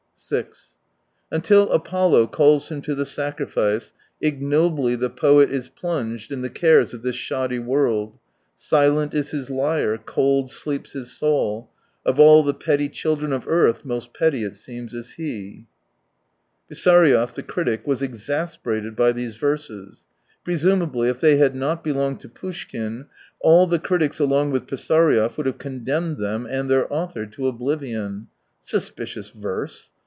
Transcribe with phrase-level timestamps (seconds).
[0.23, 0.75] 6"
[1.31, 6.93] Until Apollo calls him to the sacrifice, ignobly the poet is plunged in the cares
[6.93, 8.19] of this shoddy world;
[8.55, 11.71] silent is his lyre, cold sleeps his soul,
[12.05, 15.65] of all the petty children of earth most petty it seems is he."
[16.69, 20.05] Pisaryev, the critic, was exasperated by these verses.
[20.43, 23.07] Presumably, if they had not belonged to Poushkin,
[23.39, 28.27] all the critics along with Pisaryev would have condemned them and their author to oblivion.
[28.61, 29.89] Suspicious verse